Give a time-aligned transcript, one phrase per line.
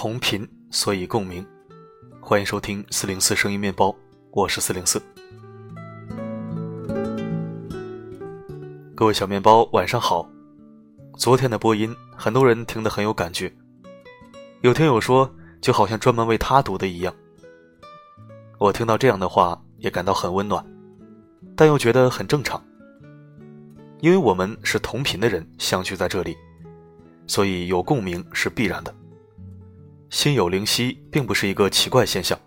[0.00, 1.44] 同频，所以共鸣。
[2.20, 3.92] 欢迎收听四零四声音面包，
[4.30, 5.02] 我是四零四。
[8.94, 10.30] 各位小面包，晚上好。
[11.16, 13.52] 昨天的播音，很多人听得很有感觉。
[14.60, 15.28] 有听友说，
[15.60, 17.12] 就好像专门为他读的一样。
[18.58, 20.64] 我听到这样的话，也感到很温暖，
[21.56, 22.64] 但又觉得很正常，
[23.98, 26.36] 因为我们是同频的人相聚在这里，
[27.26, 28.94] 所以有共鸣是必然的。
[30.10, 32.38] 心有灵犀并不是一个奇怪现象。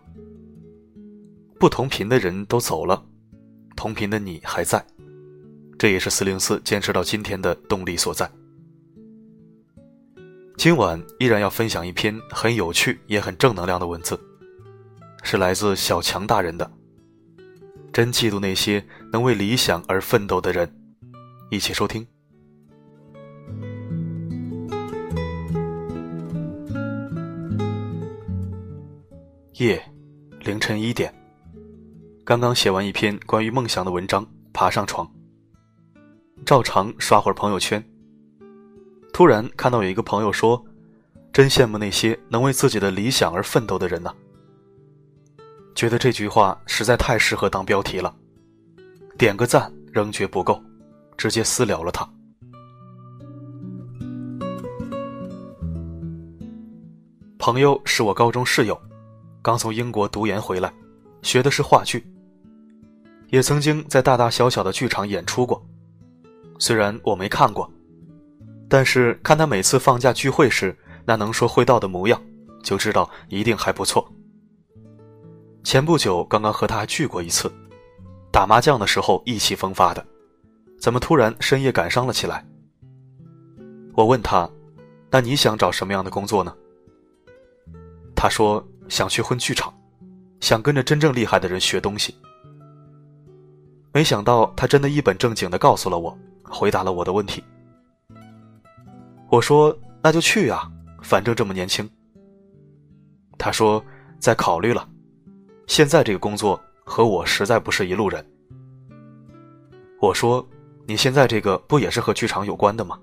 [1.60, 3.04] 不同频的人都走了，
[3.76, 4.84] 同频的你还在，
[5.78, 8.30] 这也是四零四坚持到今天的动力所在。
[10.58, 14.20] 今晚依然要分享一篇很有趣也很正能量的文字，
[15.24, 16.70] 是来自小强大人的。
[17.94, 20.72] 真嫉妒那些能为理想而奋斗的人，
[21.50, 22.06] 一起收听。
[29.62, 29.80] 夜，
[30.40, 31.14] 凌晨一点，
[32.26, 35.08] 刚刚写完一篇关于梦想的文章，爬上床，
[36.44, 37.80] 照常刷会儿朋友圈。
[39.14, 40.66] 突然看到有一个朋友说
[41.32, 44.12] ：“真羡慕那些能为自己的理想而奋斗的人呐。”
[45.76, 48.12] 觉得这句话实在太适合当标题了，
[49.16, 50.60] 点个赞仍觉不够，
[51.16, 52.10] 直接私聊了他。
[57.38, 58.82] 朋友是我高中室友，
[59.44, 60.72] 刚从英国读研回来，
[61.24, 62.06] 学的是话剧，
[63.30, 65.66] 也曾经在大大小小的剧场演出过，
[66.60, 67.70] 虽然我没看过。
[68.70, 70.74] 但是看他每次放假聚会时
[71.04, 72.22] 那能说会道的模样，
[72.64, 74.08] 就知道一定还不错。
[75.64, 77.52] 前不久刚刚和他聚过一次，
[78.32, 80.06] 打麻将的时候意气风发的，
[80.80, 82.46] 怎么突然深夜感伤了起来？
[83.94, 84.50] 我问他
[85.12, 86.56] ：“那你想找什么样的工作呢？”
[88.16, 89.74] 他说：“想去混剧场，
[90.42, 92.14] 想跟着真正厉害的人学东西。”
[93.94, 97.42] 没想到他真的一本正经的告诉了我，回答了我的问题。
[99.30, 100.70] 我说：“那就去啊，
[101.02, 101.90] 反正这么年轻。”
[103.40, 103.84] 他说
[104.20, 104.88] ：“在考虑了，
[105.68, 108.26] 现在这个工作和我实在不是一路人。”
[110.02, 110.46] 我说
[110.86, 113.00] ：“你现在这个不也是和剧场有关的吗？”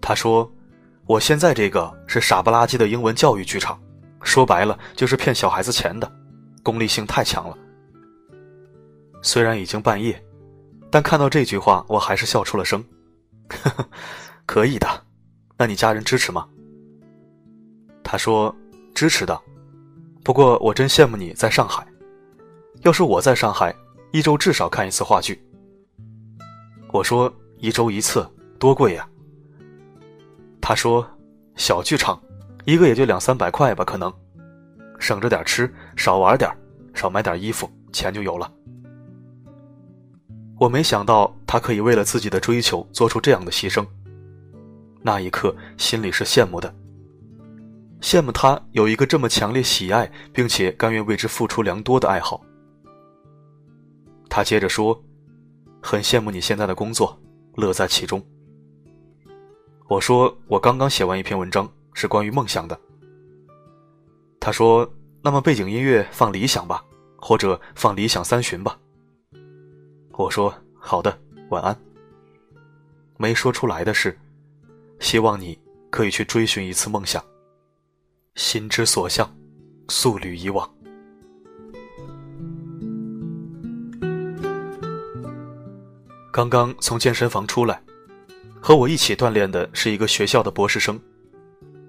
[0.00, 0.48] 他说
[1.06, 3.80] ：“我现在这个是傻不拉几的英文教育剧场，
[4.22, 6.10] 说白了就是骗小孩子钱的，
[6.62, 7.56] 功利性太强了。”
[9.22, 10.22] 虽然已经半夜，
[10.90, 12.84] 但看到这句话，我还是笑出了声。
[13.48, 13.88] 呵呵。
[14.46, 14.88] 可以的，
[15.56, 16.48] 那你家人支持吗？
[18.02, 18.52] 他说
[18.92, 19.40] 支持的，
[20.24, 21.86] 不过我真羡慕你在上海。
[22.82, 23.72] 要是我在上海，
[24.10, 25.40] 一周至少看一次话剧。
[26.92, 28.28] 我说一周一次
[28.58, 29.08] 多贵呀。
[30.60, 31.08] 他说
[31.54, 32.20] 小剧场，
[32.64, 34.12] 一个也就两三百块吧，可能，
[34.98, 36.50] 省着点吃，少玩点，
[36.94, 38.52] 少买点衣服，钱就有了。
[40.58, 43.86] 我没想到他可以为了自己的追求做出这样的牺牲。
[45.00, 46.74] 那一刻，心里是羡慕的，
[48.02, 52.38] 羡慕他有一个这么强烈喜爱，并且甘愿为之付出良多的爱好。
[54.28, 55.02] 他接着说
[55.80, 57.18] ：“很羡慕你现在的工作，
[57.56, 58.22] 乐在其中。”
[59.88, 62.78] 我说：“我刚刚写完一篇文章，是关于梦想的。”
[64.40, 64.90] 他说
[65.22, 66.84] ：“那么背景音乐放《理想》吧，
[67.16, 68.78] 或者放《理想三旬》吧。”
[70.12, 71.18] 我说：“好的，
[71.50, 71.76] 晚安。”
[73.18, 74.18] 没说出来的是。
[75.00, 75.58] 希望你
[75.88, 77.24] 可以去追寻一次梦想。
[78.34, 79.34] 心之所向，
[79.88, 80.70] 速履以往。
[86.30, 87.82] 刚刚从健身房出来，
[88.60, 91.00] 和我一起锻炼的是一个学校的博士生，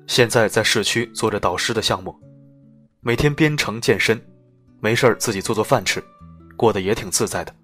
[0.07, 2.15] 现在在市区做着导师的项目，
[2.99, 4.21] 每天编程健身，
[4.79, 6.03] 没事儿自己做做饭吃，
[6.55, 7.55] 过得也挺自在的。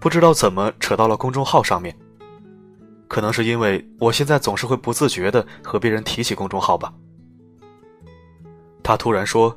[0.00, 1.96] 不知道怎么扯到了公众号上面。
[3.08, 6.92] 可能是因为我现在总是会不自觉的和别人提起公众号吧。
[8.82, 9.56] 他突然说：“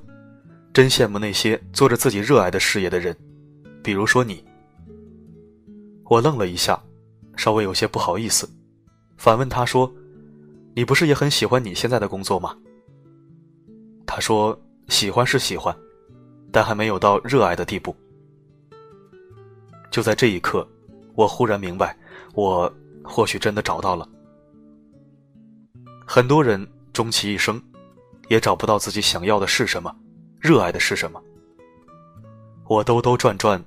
[0.71, 3.15] 真羡慕那些做着自己热爱的事业的人，
[3.83, 4.45] 比如说你。”
[6.05, 6.79] 我愣了一下，
[7.35, 8.47] 稍微有些不好意思，
[9.17, 9.91] 反问他说
[10.75, 12.55] ：“你不是也很喜欢你现在的工作吗？”
[14.05, 15.75] 他说：“喜欢是喜欢，
[16.51, 17.95] 但还没有到热爱的地步。”
[19.91, 20.67] 就在这一刻，
[21.15, 21.97] 我忽然明白，
[22.33, 22.71] 我。
[23.01, 24.07] 或许真的找到了。
[26.05, 27.59] 很多人终其一生，
[28.27, 29.91] 也找不到自己想要的是什么，
[30.39, 31.19] 热爱的是什么。
[32.67, 33.59] 我兜兜转转，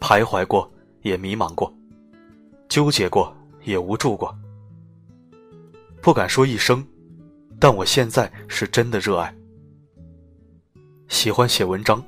[0.00, 0.70] 徘徊过，
[1.00, 1.72] 也迷茫过，
[2.68, 4.36] 纠结过，也无助过。
[6.04, 6.86] 不敢说一生，
[7.58, 9.34] 但我现在是真的热爱。
[11.08, 12.04] 喜欢写文章，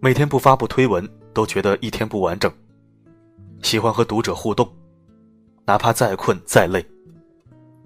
[0.00, 1.04] 每天不发布推文
[1.34, 2.48] 都觉得一天不完整。
[3.62, 4.72] 喜欢和读者互动，
[5.64, 6.86] 哪怕再困再累，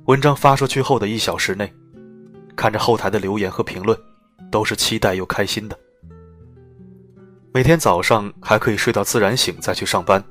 [0.05, 1.73] 文章发出去后的一小时内，
[2.55, 3.99] 看着后台的留言和评论，
[4.51, 5.79] 都是期待又开心的。
[7.51, 10.23] 每天早上还可以睡到自然醒再去上班，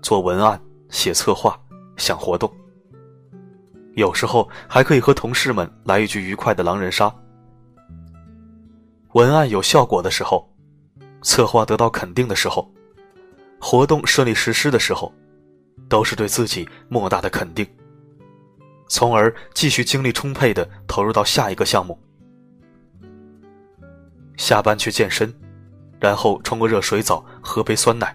[0.00, 0.58] 做文案、
[0.88, 1.60] 写策划、
[1.98, 2.50] 想活动。
[3.96, 7.12] 有时候还可以和同事们来一局愉快的狼人杀。
[9.14, 10.46] 文案有效果的时候，
[11.22, 12.70] 策划得到肯定的时候，
[13.58, 15.10] 活动顺利实施的时候，
[15.88, 17.66] 都是对自己莫大的肯定，
[18.86, 21.98] 从而继续精力充沛的投入到下一个项目。
[24.36, 25.34] 下班去健身。
[25.98, 28.14] 然后冲个热水澡，喝杯酸奶，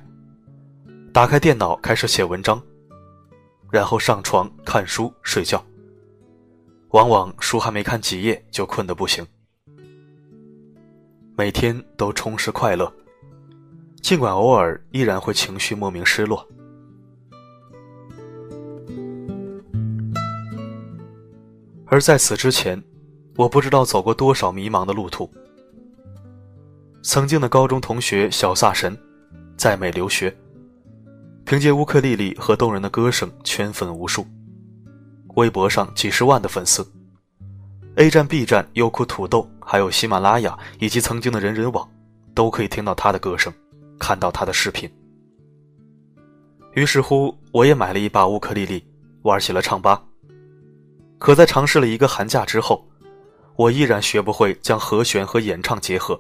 [1.12, 2.62] 打开电脑开始写文章，
[3.72, 5.66] 然后上床看书睡觉。
[6.92, 9.26] 往往书还没看几页就困得不行。
[11.38, 12.92] 每天都充实快乐，
[14.02, 16.46] 尽管偶尔依然会情绪莫名失落。
[21.86, 22.82] 而在此之前，
[23.36, 25.30] 我不知道走过多少迷茫的路途。
[27.04, 28.98] 曾经的高中同学小萨神，
[29.58, 30.36] 在美留学，
[31.46, 34.26] 凭借乌克丽丽和动人的歌声圈粉无数，
[35.36, 36.86] 微博上几十万的粉丝
[37.96, 41.90] ，A 站、B 站、优酷、土豆，还有喜马拉雅以及曾经的人人网，
[42.34, 43.54] 都可以听到他的歌声，
[44.00, 44.90] 看到他的视频。
[46.74, 48.84] 于是乎，我也买了一把乌克丽丽，
[49.24, 50.04] 玩起了唱吧。
[51.18, 52.86] 可在尝试了一个寒假之后，
[53.56, 56.20] 我依然学不会将和弦和演唱结合。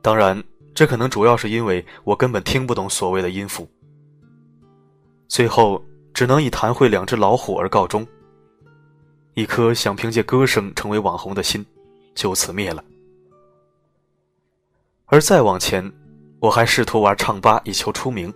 [0.00, 0.42] 当然，
[0.74, 3.68] 这可能主要是因为我根本听不懂所谓的音符，
[5.26, 5.82] 最后
[6.18, 8.04] 只能以弹会两只老虎而告终。
[9.34, 11.64] 一颗想凭借歌声成为网红的心，
[12.12, 12.82] 就此灭了。
[15.06, 15.92] 而再往前，
[16.40, 18.34] 我还试图玩唱吧以求出名，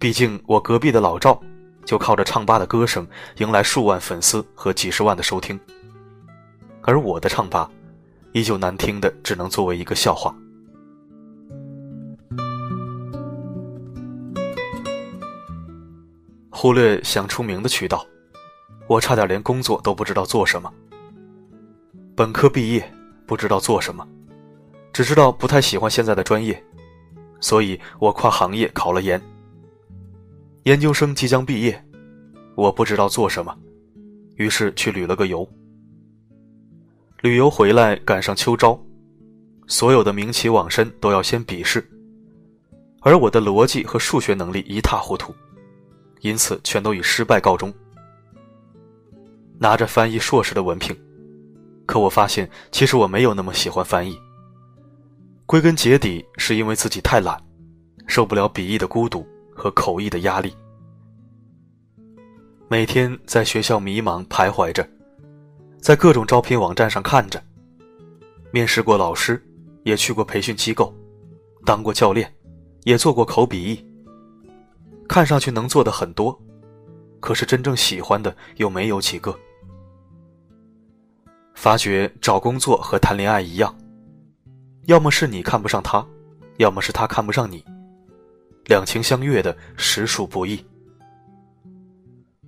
[0.00, 1.40] 毕竟我隔壁的老赵，
[1.84, 3.06] 就靠着唱吧的歌声
[3.36, 5.56] 迎来数万粉丝和几十万的收听，
[6.82, 7.70] 而我的唱吧，
[8.32, 10.34] 依旧难听的只能作为一个笑话。
[16.64, 18.06] 忽略想出名的渠道，
[18.86, 20.72] 我差点连工作都不知道做什么。
[22.16, 22.90] 本科毕业
[23.26, 24.08] 不知道做什么，
[24.90, 26.64] 只知道不太喜欢现在的专业，
[27.38, 29.20] 所以我跨行业考了研。
[30.62, 31.84] 研究生即将毕业，
[32.54, 33.54] 我不知道做什么，
[34.36, 35.46] 于是去旅了个游。
[37.20, 38.82] 旅游回来赶上秋招，
[39.66, 41.86] 所有的名企网申都要先笔试，
[43.02, 45.30] 而我的逻辑和数学能力一塌糊涂。
[46.24, 47.70] 因此，全都以失败告终。
[49.58, 50.96] 拿着翻译硕士的文凭，
[51.84, 54.18] 可我发现，其实我没有那么喜欢翻译。
[55.44, 57.38] 归根结底，是因为自己太懒，
[58.06, 60.56] 受不了笔译的孤独和口译的压力。
[62.68, 64.88] 每天在学校迷茫徘徊着，
[65.78, 67.38] 在各种招聘网站上看着，
[68.50, 69.44] 面试过老师，
[69.82, 70.94] 也去过培训机构，
[71.66, 72.34] 当过教练，
[72.84, 73.86] 也做过口笔译。
[75.08, 76.38] 看上去能做的很多，
[77.20, 79.38] 可是真正喜欢的又没有几个。
[81.54, 83.74] 发觉找工作和谈恋爱一样，
[84.86, 86.04] 要么是你看不上他，
[86.58, 87.64] 要么是他看不上你，
[88.66, 90.64] 两情相悦的实属不易。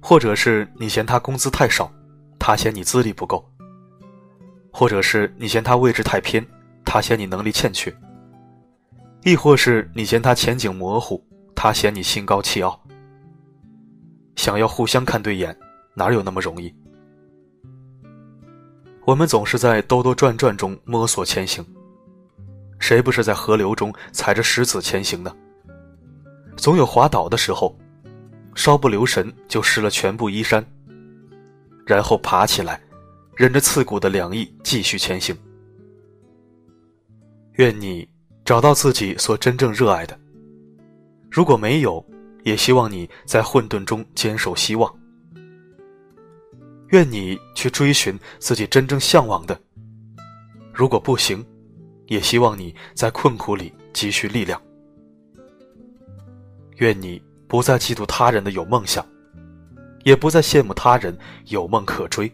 [0.00, 1.90] 或者是你嫌他工资太少，
[2.38, 3.42] 他嫌你资历不够；
[4.72, 6.46] 或者是你嫌他位置太偏，
[6.84, 7.90] 他嫌你能力欠缺；
[9.24, 11.24] 亦或是你嫌他前景模糊。
[11.56, 12.78] 他嫌你心高气傲，
[14.36, 15.58] 想要互相看对眼，
[15.94, 16.72] 哪有那么容易？
[19.06, 21.64] 我们总是在兜兜转转中摸索前行，
[22.78, 25.34] 谁不是在河流中踩着石子前行呢？
[26.56, 27.76] 总有滑倒的时候，
[28.54, 30.64] 稍不留神就湿了全部衣衫，
[31.86, 32.80] 然后爬起来，
[33.34, 35.34] 忍着刺骨的凉意继续前行。
[37.54, 38.06] 愿你
[38.44, 40.20] 找到自己所真正热爱的。
[41.30, 42.04] 如果没有，
[42.44, 44.92] 也希望你在混沌中坚守希望。
[46.90, 49.60] 愿你去追寻自己真正向往的。
[50.72, 51.44] 如果不行，
[52.06, 54.60] 也希望你在困苦里积蓄力量。
[56.76, 59.04] 愿你不再嫉妒他人的有梦想，
[60.04, 62.32] 也不再羡慕他人有梦可追。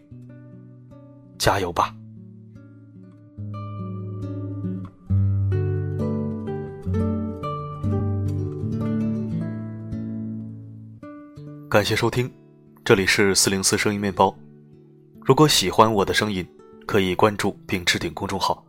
[1.39, 1.95] 加油吧！
[11.73, 12.31] 感谢收听，
[12.85, 14.31] 这里是四零四声音面包。
[15.25, 16.47] 如果喜欢我的声音，
[16.85, 18.63] 可以关注并置顶公众号。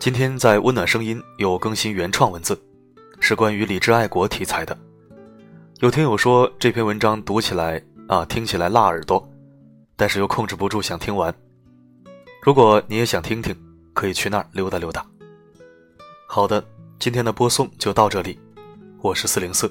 [0.00, 2.58] 今天在温暖声音有更新原创文字，
[3.20, 4.74] 是关于理智爱国题材的。
[5.80, 9.30] 有听友说这篇文章读起来啊听起来辣耳朵，
[9.94, 11.34] 但是又控制不住想听完。
[12.42, 13.54] 如果你也想听听，
[13.92, 15.04] 可以去那儿溜达溜达。
[16.26, 16.64] 好的，
[16.98, 18.40] 今天的播送就到这里，
[19.02, 19.70] 我是四零四，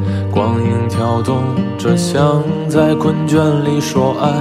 [0.31, 1.43] 光影跳动
[1.77, 4.31] 着，像在困倦里说爱，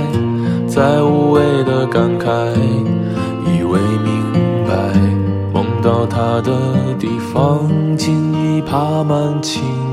[0.68, 2.28] 在无谓的感慨，
[3.44, 4.32] 以为明
[4.66, 4.73] 白，
[5.52, 6.52] 梦到他的
[6.99, 9.89] 地方，竟已爬满青。